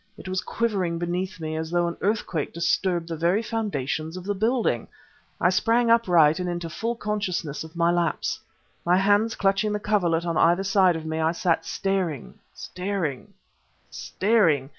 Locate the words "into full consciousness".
6.49-7.63